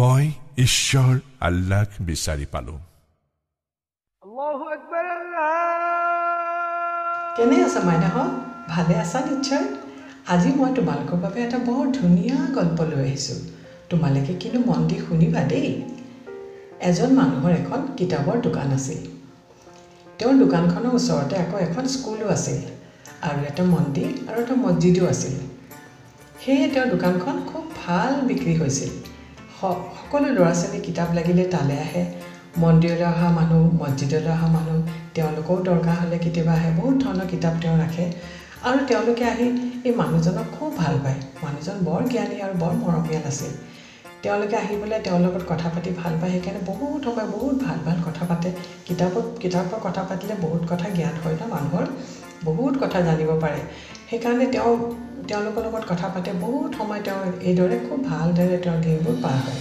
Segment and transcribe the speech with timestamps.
[0.00, 2.72] মই ঈশ্বৰ আল্লাহক বিচাৰি পালো
[7.36, 8.30] কেনে আছা মাইনাহঁত
[8.68, 9.64] ভালে আছা নিশ্চয়?
[10.26, 13.36] আজি মই তোমালোকৰ বাবে এটা বৰ ধুনীয়া গল্প লৈ আহিছোঁ।
[13.90, 15.82] তোমালোকে কিন্তু মন দি শুনিবা দেই।
[16.80, 19.00] এজন মানুহৰ এখন কিতাপৰ দোকান আছিল।
[20.18, 22.60] তেওঁৰ দোকানখনৰ ওচৰতে আকৌ এখন স্কুলো আছিল
[23.22, 25.34] আৰু এটা মন্দিৰ আৰু এটা মছজিদো আছিল।
[26.44, 29.09] সেয়ে তেওঁৰ দোকানখন খুব ভাল বিক্ৰী হৈছিল।
[29.60, 32.02] সকলো ল'ৰা ছোৱালী কিতাপ লাগিলে তালৈ আহে।
[32.58, 34.76] মন্দিৰলৈ অহা মানুহ মছজিদলৈ অহা মানুহ
[35.14, 38.04] তেওঁলোকেও দৰকাৰ হ'লে কেতিয়াবা আহে। বহুত ধৰণৰ কিতাপ তেওঁ ৰাখে।
[38.62, 39.46] আৰু তেওঁলোকে আহি
[39.84, 43.52] এই মানুহজনক খুব ভাল পায়। মানুহজন বৰ জ্ঞানী আৰু বৰ মৰমীয়াল আছিল।
[44.22, 47.98] তেওঁলোকে আহি পেলাই তেওঁৰ লগত কথা পাতি ভাল পায়। সেইকাৰণে বহুত সময় বহুত ভাল ভাল
[48.06, 48.48] কথা পাতে।
[48.86, 51.84] কিতাপত কিতাপৰ কথা পাতিলে বহুত কথা জ্ঞান হয় ন মানুহৰ?
[52.44, 53.60] বহুত কথা জানিব পাৰে।
[54.10, 54.72] সেইকাৰণে তেওঁ
[55.28, 59.60] তেওঁলোকৰ লগত কথা পাতে বহুত সময় তেওঁ এইদৰে খুব ভালদৰে তেওঁৰ দিনবোৰ পাৰ হয়।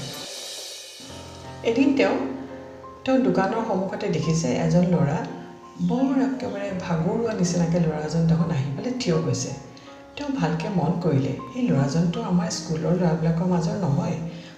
[1.63, 2.15] এদিন তেওঁ
[3.05, 5.17] তেওঁ দোকানৰ সন্মুখতে দেখিছে এজন ল'ৰা
[5.89, 9.51] বৰ একেবাৰে ভাগৰুৱা নিচিনাকৈ ল'ৰা এজন দেখোন আহি পেলাই থিয় হৈছে।
[10.15, 14.17] তেওঁ ভালকৈ মন কৰিলে এই ল'ৰাজনটো আমাৰ স্কুলৰ ল'ৰাবিলাকৰ মাজৰ নহয়।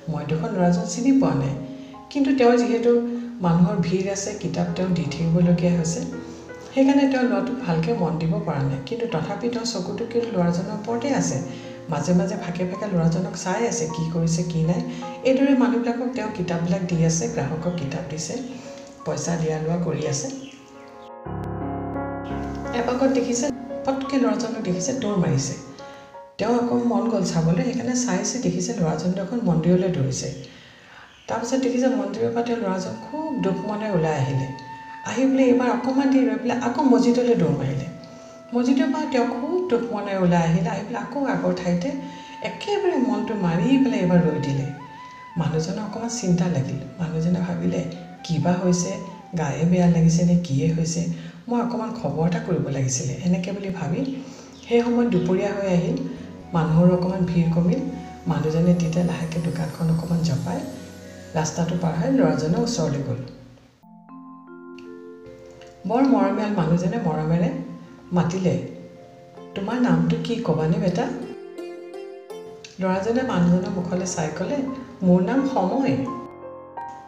[0.09, 1.53] মই দেখোন ল'ৰাজন চিনি পোৱা নাই।
[2.09, 2.91] কিন্তু তেওঁ যিহেতু
[3.41, 6.01] মানুহৰ ভিৰ আছে কিতাপ তেওঁ দি থাকিবলগীয়া হৈছে
[6.73, 11.09] সেইকাৰণে তেওঁ ল'ৰাটোক ভালকৈ মন দিব পৰা নাই। কিন্তু তথাপি তেওঁ চকুটো কিন্তু ল'ৰাজনৰ ওপৰতে
[11.13, 11.37] আছে।
[11.89, 14.81] মাজে মাজে ফাকে ফাকে ল'ৰাজনক চাই আছে কি কৰিছে কি নাই।
[15.29, 18.33] এইদৰে মানুহবিলাকক তেওঁ কিতাপবিলাক দি আছে গ্ৰাহকক কিতাপ দিছে
[19.05, 20.27] পইচা দিয়া লোৱা কৰি আছে।
[22.79, 23.45] এপাকত দেখিছে
[23.85, 25.53] পটকৈ ল'ৰাজনক দেখিছে দৌৰ মাৰিছে।
[26.37, 30.27] তেওঁ আকৌ মন গ'ল চাবলৈ সেইকাৰণে চাইছে দেখিছে ল'ৰাজন দেখোন মন্দিৰলৈ দৌৰিছে।
[31.27, 34.47] তাৰপিছত দেখিছে মন্দিৰৰ পৰা তেওঁ ল'ৰাজন খুব দুখ মনে ওলাই আহিলে।
[35.01, 37.87] আহি পেলাই এইবাৰ অকণমান দেৰি ৰৈ পেলাই আকৌ মছজিদলৈ দৌৰ মাৰিলে।
[38.53, 41.89] মছজিদৰ পৰা তেওঁ খুব দুখ মনে ওলাই আহিলে আহি পেলাই আকৌ আগৰ ঠাইতে
[42.49, 44.65] একেবাৰে মনটো মাৰি পেলাই এইবাৰ ৰৈ দিলে।
[45.37, 47.81] মানুহজনৰ অকণমান চিন্তা লাগিল। মানুহজনে ভাবিলে
[48.23, 48.91] কিবা হৈছে?
[49.37, 51.01] গায়ে বেয়া লাগিছে নে কিয়ে হৈছে?
[51.47, 53.99] মই অকণমান খবৰ এটা কৰিব লাগিছিলে এনেকৈ বুলি ভাবি
[54.65, 55.97] সেই সময়ত দুপৰীয়া হৈ আহিল।
[56.53, 57.79] মানুহৰ অকণমান ভিৰ কমিল।
[58.27, 60.59] মানুহজনে তেতিয়া লাহেকৈ দোকানখন অকণমান জপাই
[61.35, 63.19] ৰাস্তাটো পাৰ হৈ ল'ৰাজনৰ ওচৰলৈ গ'ল।
[65.87, 67.49] বৰ মৰমীয়াল মানুহজনে মৰমেৰে
[68.11, 68.55] মাতিলে।
[69.55, 71.05] তোমাৰ নামটো কি ক'বানে বেটা?
[72.79, 74.57] ল'ৰাজনে মানুহজনৰ মুখলৈ চাই ক'লে
[75.03, 75.95] মোৰ নাম সময়।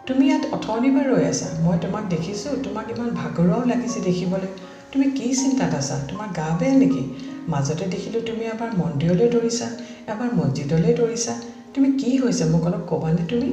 [0.08, 4.50] তুমি ইয়াত অথনিবাৰ ৰৈ আছা। মই তোমাক দেখিছোঁ তোমাক ইমান ভাগৰুৱাও লাগিছে দেখিবলৈ।
[4.92, 5.96] তুমি কি চিন্তাত আছা?
[6.08, 7.04] তোমাৰ গা বেয়া নেকি?
[7.48, 9.68] মাজতে দেখিলোঁ তুমি এবাৰ মন্দিৰলৈ দৌৰিছা
[10.08, 11.34] এবাৰ মছজিদলৈ দৌৰিছা।
[11.74, 13.50] তুমি কি হৈছে মোক অলপ ক'বানে তুমি?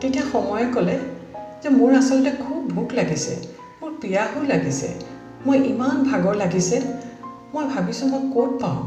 [0.00, 0.96] তেতিয়া সময়ে ক'লে
[1.62, 3.57] যে মোৰ আচলতে খুব ভোক লাগিছে।
[4.00, 4.88] পিয়াহো লাগিছে।
[5.46, 6.76] মই ইমান ভাগৰ লাগিছে।
[7.54, 8.80] মই ভাবিছোঁ মই ক'ত পাওঁ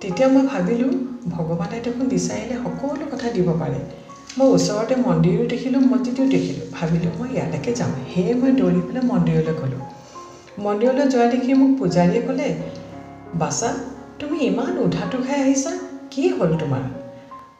[0.00, 0.90] তেতিয়া মই ভাবিলোঁ
[1.28, 3.80] ভগৱানে দেখোন বিচাৰিলে সকলো কথা দিব পাৰে।
[4.38, 9.52] মই ওচৰতে মন্দিৰো দেখিলোঁ মছজিদো দেখিলোঁ। ভাবিলোঁ মই ইয়ালৈকে যাম। সেয়ে মই দৌৰি পেলাই মন্দিৰলৈ
[9.60, 9.82] গ'লোঁ।
[10.58, 12.48] মন্দিৰলৈ যোৱা দেখি মোক পূজাৰীয়ে ক'লে
[13.34, 13.68] বাছা
[14.20, 15.72] তুমি ইমান উধাটো খাই আহিছা?
[16.10, 16.84] কি হ'ল তোমাৰ?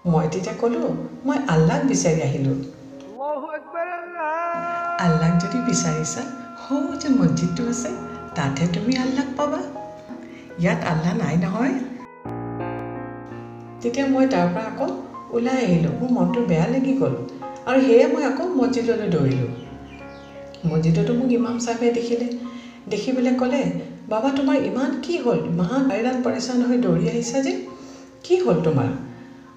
[0.06, 0.86] মই তেতিয়া ক'লোঁ
[1.26, 2.56] মই আল্লাক বিচাৰি আহিলোঁ।
[4.98, 6.22] আল্লাক যদি বিচাৰিছা
[6.68, 7.90] সৌ যে মছজিদটো আছে
[8.34, 9.60] তাতহে তুমি আল্লাক পাবা
[10.58, 11.74] ইয়াত আল্লাহ নাই নহয়
[13.80, 14.86] তেতিয়া মই তাৰ পৰা আকৌ
[15.30, 17.14] ওলাই আহিলোঁ মোৰ মনটো বেয়া লাগি গ'ল
[17.66, 19.50] আৰু সেয়ে মই আকৌ মছজিদলৈ দৌৰিলোঁ
[20.68, 22.26] মছজিদতো মোক ইমাম চাহেবে দেখিলে
[22.88, 23.62] দেখি পেলাই ক'লে
[24.08, 27.52] বাবা তোমাৰ ইমান কি হ'ল ইমান হাইৰাণ পৰেচান হৈ দৌৰি আহিছা যে
[28.24, 28.88] কি হ'ল তোমাৰ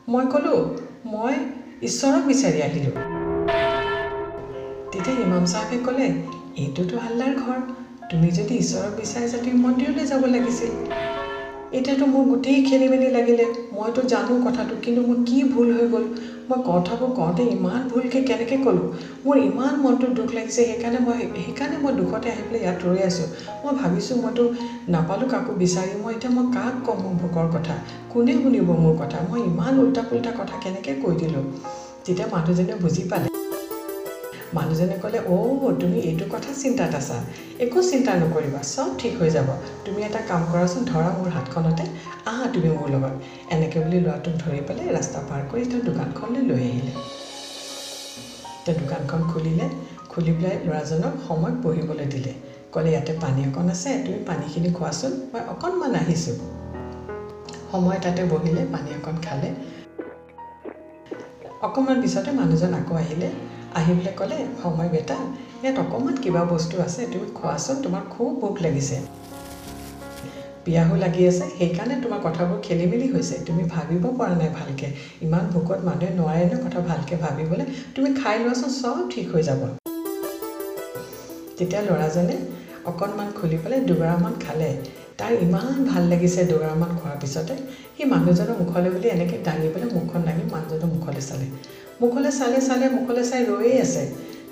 [0.07, 0.59] মই ক'লোঁ
[1.05, 1.35] মই
[1.81, 2.95] ঈশ্বৰক বিচাৰি আহিলোঁ
[4.91, 6.07] তেতিয়া ইমাম চাহেবে ক'লে
[6.57, 7.59] এইটোতো আল্লাৰ ঘৰ।
[8.09, 10.71] তুমি যদি ঈশ্বৰক বিচাৰিছা তুমি মন্দিৰলৈ যাব লাগিছিল।
[11.73, 16.05] এতিয়াতো মোৰ গোটেই খেলি মেলি লাগিলে। মইতো জানো কথাটো কিন্তু মোৰ কি ভুল হৈ গ'ল?
[16.49, 18.87] মই কথাবোৰ কওঁতে ইমান ভুলকৈ কেনেকৈ ক'লোঁ?
[19.25, 23.27] মোৰ ইমান মনটো দুখ লাগিছে সেইকাৰণে মই সেইকাৰণে মই দুখতে আহি পেলাই ইয়াত ৰৈ আছোঁ।
[23.63, 24.43] মই ভাবিছোঁ মইতো
[24.87, 27.75] নাপালোঁ কাকো বিচাৰি। মই এতিয়া মই কাক ক'ম মোৰ ভোকৰ কথা?
[28.09, 29.17] কোনে শুনিব মোৰ কথা?
[29.29, 31.43] মই ইমান উল্টা পুল্টা কথা কেনেকৈ কৈ দিলোঁ?
[32.05, 33.27] তেতিয়া মানুহজনে বুজি পালে।
[34.53, 37.17] মানুহজনে ক'লে অ' তুমি এইটো কথা চিন্তাত আছা
[37.59, 39.49] একো চিন্তা নকৰিবা চব ঠিক হৈ যাব।
[39.85, 41.83] তুমি এটা কাম কৰাচোন ধৰা মোৰ হাতখনতে
[42.25, 43.13] আহা তুমি মোৰ লগত।
[43.49, 46.93] এনেকৈ বুলি ল'ৰাটোক ধৰি পেলাই ৰাস্তা পাৰ কৰি তেওঁ দোকানখনলৈ লৈ আহিলে।
[48.65, 49.65] তেওঁ দোকানখন খুলিলে
[50.09, 52.33] খুলি পেলাই ল'ৰাজনক সময়ত বহিবলৈ দিলে।
[52.71, 56.37] ক'লে ইয়াতে পানী অকণ আছে তুমি পানীখিনি খোৱাচোন মই অকণমান আহিছোঁ।
[57.71, 59.49] সময় তাতে বহিলে পানী অকণ খালে।
[61.61, 63.27] অকণমান পিছতে মানুহজন আকৌ আহিলে।
[63.79, 65.17] আহি পেলাই ক'লে সময় বেটা
[65.61, 68.97] ইয়াত অকণমান কিবা বস্তু আছে তুমি খোৱাচোন তোমাৰ খুব ভোক লাগিছে।
[70.65, 74.89] পিয়াহো লাগি আছে সেইকাৰণে তোমাৰ কথাবোৰ খেলি মেলি হৈছে তুমি ভাবিব পৰা নাই ভালকৈ।
[75.25, 77.65] ইমান ভোকত মানুহে নোৱাৰে ন কথা ভালকৈ ভাবিবলৈ
[77.95, 79.61] তুমি খাই লোৱাচোন চব ঠিক হৈ যাব।
[81.57, 82.35] তেতিয়া ল'ৰাজনে
[82.89, 84.69] অকণমান খুলি পেলাই দুগৰামান খালে।
[85.19, 87.55] তাৰ ইমান ভাল লাগিছে দুগৰামান খোৱাৰ পিছতে
[87.95, 91.47] সি মানুহজনৰ মুখলৈ বুলি এনেকৈ দাঙি পেলাই মুখখন দাঙি মানুহজনৰ মুখলৈ চালে।
[92.01, 94.03] মুখলৈ চালে চালে মুখলৈ চাই ৰৈয়ে আছে।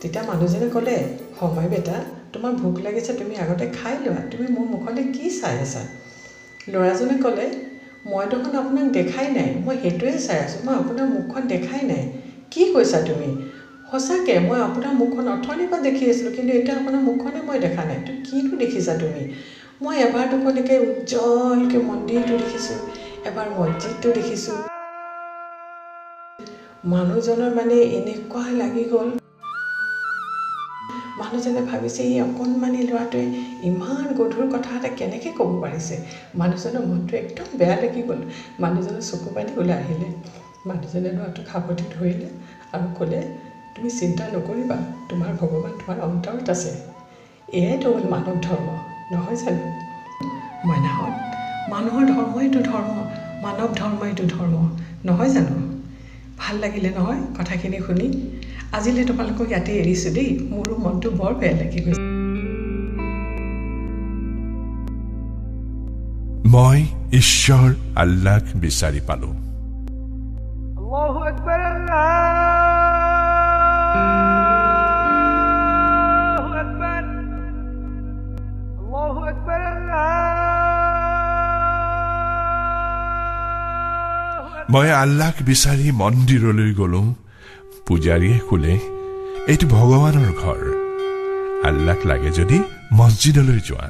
[0.02, 0.96] তেতিয়া মানুহজনে ক'লে
[1.34, 1.96] সময় বেটা
[2.34, 5.82] তোমাৰ ভোক লাগিছে তুমি আগতে খাই লোৱা। তুমি মোৰ মুখলৈ কি চাই আছা?
[6.68, 7.46] ল'ৰাজনে ক'লে
[8.06, 12.04] মই দেখোন আপোনাক দেখাই নাই। মই সেইটোৱে চাই আছোঁ। মই আপোনাৰ মুখখন দেখাই নাই।
[12.52, 13.30] কি কৈছা তুমি?
[13.88, 18.00] সঁচাকৈ মই আপোনাৰ মুখখন অথনিৰ পৰা দেখি আছিলোঁ কিন্তু এতিয়া আপোনাৰ মুখখনে মই দেখা নাই।
[18.04, 19.24] তো কিনো দেখিছা তুমি?
[19.82, 22.80] মই এবাৰ দুখনকৈ উজ্জ্বলকৈ মন্দিৰটো দেখিছোঁ।
[23.26, 24.58] এবাৰ মছজিদটো দেখিছোঁ।
[26.88, 29.18] মানুহজনৰ মানে এনেকুৱা লাগি গ'ল।
[31.20, 33.24] মানুহজনে ভাবিছে এই অকণমানি ল'ৰাটোৱে
[33.64, 35.96] ইমান গধুৰ কথা এটা কেনেকৈ ক'ব পাৰিছে?
[36.36, 38.22] মানুহজনৰ মনটো একদম বেয়া লাগি গ'ল।
[38.60, 40.08] মানুহজনৰ চকু পানী ওলাই আহিলে।
[40.66, 42.30] মানুহজনে ল'ৰাটোক সাৱটি ধৰিলে
[42.74, 43.20] আৰু ক'লে
[43.76, 44.78] তুমি চিন্তা নকৰিবা
[45.10, 46.72] তোমাৰ ভগৱান তোমাৰ অন্তৰত আছে।
[47.54, 48.76] এয়াইতো হ'ল মানৱ ধৰ্ম
[49.10, 49.66] নহয় জানো?
[50.66, 51.16] মইনাহঁত
[51.70, 53.06] মানুহৰ ধৰ্ম এইটো ধৰ্ম
[53.42, 54.64] মানৱ ধৰ্ম এইটো ধৰ্ম
[55.06, 55.69] নহয় জানো?
[56.40, 58.08] ভাল লাগিলে নহয় কথাখিনি শুনি।
[58.78, 62.02] আজিলৈ তোমালোকক ইয়াতে এৰিছোঁ দেই। মোৰো মনটো বৰ বেয়া লাগি গৈছে।
[66.54, 66.80] মই
[67.18, 69.49] ঈশ্বৰ আল্লাক বিচাৰি পালো।
[84.70, 87.16] মই আল্লাক বিচাৰি মন্দিৰলৈ গলো।
[87.88, 88.74] পূজাৰীয়ে ক'লে
[89.48, 90.60] এইটো ভগৱানৰ ঘৰ।
[91.68, 92.60] আল্লাক লাগে যদি
[92.94, 93.90] মছজিদলৈ যোৱা।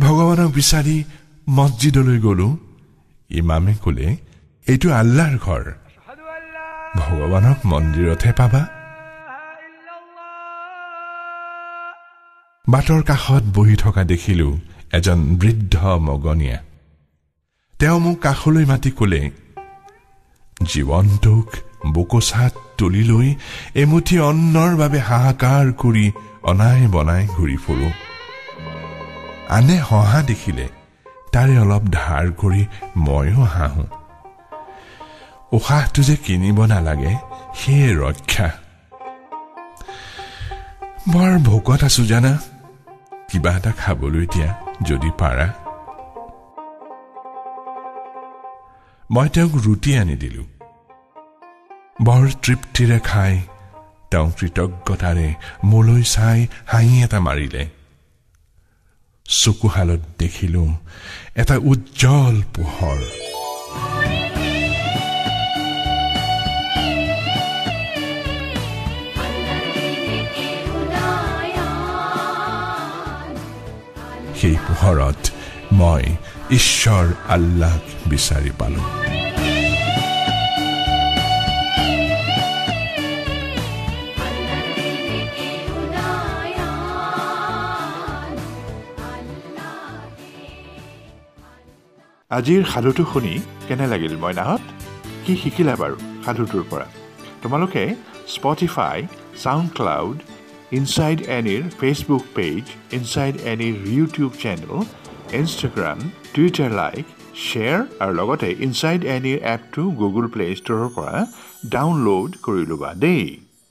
[0.00, 1.04] ভগৱানক বিচাৰি
[1.48, 2.56] মছজিদলৈ গলো।
[3.30, 4.16] ইমামে ক'লে
[4.68, 5.62] এইটো আল্লাৰ ঘৰ।
[6.96, 8.62] ভগৱানক মন্দিৰতহে পাবা।
[12.68, 14.58] বাটৰ কাষত বহি থকা দেখিলো
[14.92, 16.58] এজন বৃদ্ধ মগনীয়া।
[17.82, 19.30] তেওঁ মোক কাষলৈ মাতি কলে
[20.72, 21.48] জীৱনটোক
[21.86, 23.34] বোকোচাত তুলি লৈ
[23.74, 26.12] এমুঠি অন্নৰ বাবে হাহাকাৰ কৰি
[26.42, 27.88] অনাই বনাই ঘূৰি ফুৰো।
[29.48, 30.66] আনে হহা দেখিলে
[31.32, 32.62] তাৰে অলপ ধাৰ কৰি
[32.96, 33.84] ময়ো হাঁহো।
[35.52, 37.12] উশাহটো যে কিনিব নালাগে
[37.54, 38.48] সেয়ে ৰক্ষা।
[41.12, 42.32] বৰ ভোকত আছো জানা
[43.30, 44.50] কিবা এটা খাবলৈ দিয়া
[44.82, 45.61] যদি পাৰা।
[49.12, 50.44] মই তেওঁক ৰুটি আনি দিলো।
[52.02, 53.42] বৰ তৃপ্তিৰে খাই
[54.10, 57.68] তেওঁ কৃতজ্ঞতাৰে মোলৈ চাই হাঁহি এটা মাৰিলে।
[59.24, 60.64] চকুহালত দেখিলো
[61.34, 63.00] এটা উজ্জ্বল পোহৰ।
[74.40, 75.30] সেই পোহৰত
[75.72, 76.02] মই
[76.50, 79.01] ঈশ্বৰ আল্লাক বিচাৰি পালো।
[92.36, 93.34] আজিৰ সাধুটো শুনি
[93.68, 94.62] কেনে লাগিল মইনাহঁত?
[95.24, 96.86] কি শিকিলা বাৰু সাধুটোৰ পৰা?
[97.42, 97.82] তোমালোকে
[98.34, 98.96] স্পটিফাই
[99.42, 100.16] চাউণ্ড ক্লাউড
[100.78, 102.62] ইনচাইড এনিৰ Facebook page
[102.98, 104.72] inside এনিৰ YouTube channel
[105.40, 105.98] Instagram
[106.34, 107.04] Twitter like
[107.44, 111.16] share আৰু লগতে ইনচাইড এনিৰ এপটো গুগল প্লে' ষ্ট'ৰৰ পৰা
[111.74, 113.26] ডাউনলোড কৰি ল'বা দেই।